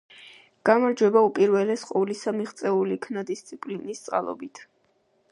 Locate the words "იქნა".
2.95-3.23